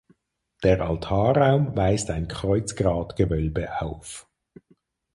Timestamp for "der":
0.63-0.81